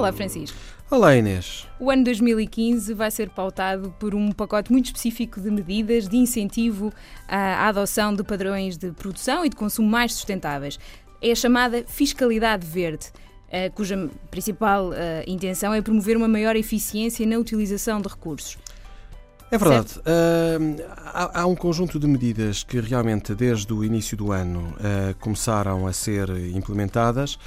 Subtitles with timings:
[0.00, 0.56] Olá, Francisco.
[0.90, 1.66] Olá, Inês.
[1.78, 6.90] O ano 2015 vai ser pautado por um pacote muito específico de medidas de incentivo
[7.28, 10.78] à adoção de padrões de produção e de consumo mais sustentáveis.
[11.20, 13.08] É a chamada fiscalidade verde.
[13.48, 14.94] Uh, cuja principal uh,
[15.26, 18.56] intenção é promover uma maior eficiência na utilização de recursos.
[19.50, 19.98] É verdade.
[19.98, 24.74] Uh, há, há, um conjunto de medidas que realmente, desde o início do ano,
[25.20, 27.38] começaram a ser implementadas.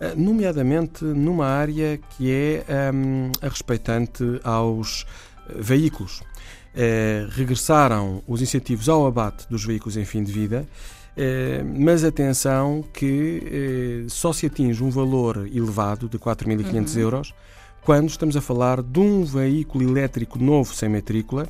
[0.00, 5.06] Eh, nomeadamente numa área que é um, ehm, a respeitante aos
[5.48, 6.22] eh, veículos.
[6.74, 10.66] Eh, regressaram os incentivos ao abate dos veículos em fim de vida,
[11.76, 17.00] mas atenção que só se atinge um valor elevado de 4.500 uhum.
[17.00, 17.34] euros
[17.82, 21.48] quando estamos a falar de um veículo elétrico novo sem matrícula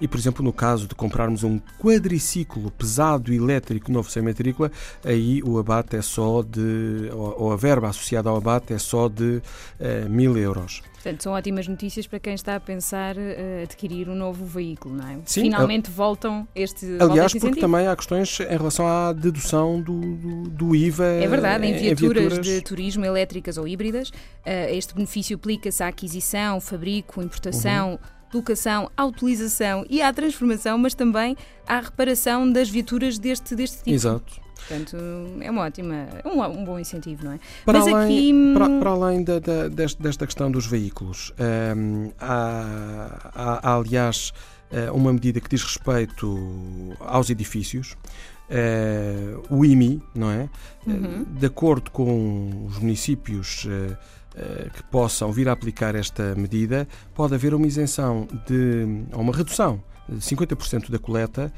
[0.00, 4.70] e, por exemplo, no caso de comprarmos um quadriciclo pesado elétrico novo sem matrícula,
[5.04, 9.42] aí o abate é só de, ou a verba associada ao abate é só de
[9.80, 10.82] uh, mil euros.
[11.02, 15.08] Portanto, são ótimas notícias para quem está a pensar uh, adquirir um novo veículo, não
[15.08, 15.18] é?
[15.24, 20.42] Sim, Finalmente voltam este Aliás, porque também há questões em relação à dedução do, do,
[20.48, 21.04] do IVA.
[21.04, 25.36] É verdade, em viaturas, em viaturas, de turismo elétricas ou híbridas, uh, este benefício
[25.72, 27.92] aplica-se à aquisição, fabrico, importação.
[27.92, 33.76] Uhum locação, à utilização e à transformação, mas também à reparação das viaturas deste, deste
[33.80, 33.90] tipo.
[33.90, 34.40] Exato.
[34.56, 34.96] Portanto,
[35.38, 37.40] é uma ótima, um, um bom incentivo, não é?
[37.66, 38.54] Para Mas além, aqui...
[38.54, 41.30] para, para além da, da, desta questão dos veículos,
[41.76, 44.32] um, há, há, há, aliás,
[44.70, 47.98] eh, uma medida que diz respeito aos edifícios.
[48.50, 50.50] Uh, o IMI, não é?
[50.86, 51.24] Uhum.
[51.24, 57.34] De acordo com os municípios uh, uh, que possam vir a aplicar esta medida, pode
[57.34, 61.52] haver uma isenção de, ou uma redução 50% da coleta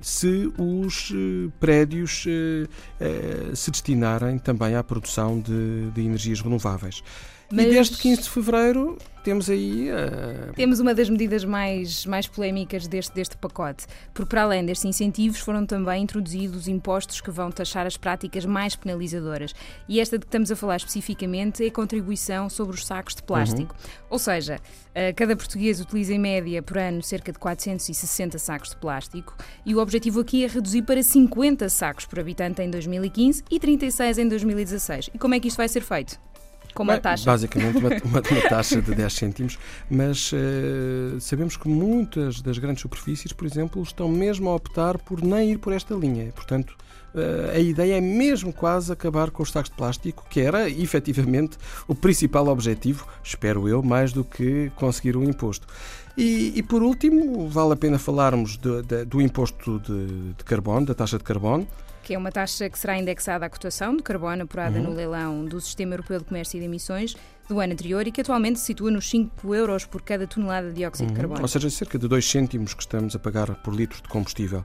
[0.00, 2.68] se os eh, prédios eh,
[3.00, 7.02] eh, se destinarem também à produção de, de energias renováveis.
[7.52, 7.66] Mas...
[7.66, 9.88] E desde 15 de fevereiro temos aí.
[9.90, 10.52] Uh...
[10.54, 15.38] Temos uma das medidas mais, mais polémicas deste, deste pacote, porque para além destes incentivos
[15.38, 19.54] foram também introduzidos impostos que vão taxar as práticas mais penalizadoras.
[19.88, 23.22] E esta de que estamos a falar especificamente é a contribuição sobre os sacos de
[23.22, 23.74] plástico.
[23.74, 24.06] Uhum.
[24.10, 28.76] Ou seja, uh, cada português utiliza em média por ano cerca de 460 sacos de
[28.76, 33.60] plástico e o objetivo aqui é reduzir para 50 sacos por habitante em 2015 e
[33.60, 35.10] 36 em 2016.
[35.14, 36.18] E como é que isto vai ser feito?
[36.74, 37.24] Com uma taxa.
[37.24, 39.58] Basicamente, uma, uma, taxa de 10 cêntimos,
[39.90, 45.22] mas uh, sabemos que muitas das grandes superfícies, por exemplo, estão mesmo a optar por
[45.22, 46.32] nem ir por esta linha.
[46.32, 46.76] Portanto,
[47.14, 51.58] uh, a ideia é mesmo quase acabar com os sacos de plástico, que era efetivamente
[51.86, 55.66] o principal objetivo, espero eu, mais do que conseguir o imposto.
[56.16, 60.84] E, e, por último, vale a pena falarmos de, de, do imposto de, de carbono,
[60.84, 61.66] da taxa de carbono
[62.02, 64.84] que é uma taxa que será indexada à cotação de carbono apurada uhum.
[64.84, 67.14] no leilão do Sistema Europeu de Comércio e de Emissões
[67.48, 70.74] do ano anterior e que atualmente se situa nos 5 euros por cada tonelada de
[70.74, 71.14] dióxido uhum.
[71.14, 71.42] de carbono.
[71.42, 74.64] Ou seja, cerca de 2 cêntimos que estamos a pagar por litro de combustível.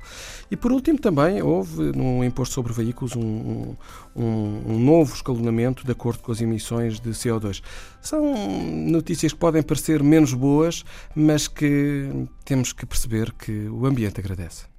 [0.50, 3.75] E por último também houve no imposto sobre veículos um,
[4.16, 4.24] um,
[4.66, 7.62] um novo escalonamento de acordo com as emissões de CO2.
[8.02, 8.34] São
[8.68, 10.84] notícias que podem parecer menos boas,
[11.16, 14.76] mas que temos que perceber que o ambiente agradece.